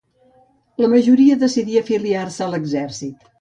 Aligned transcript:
La 0.83 0.89
majoria 0.93 1.35
decidí 1.43 1.77
afiliar-se 1.83 2.47
a 2.47 2.49
l'exèrcit. 2.55 3.15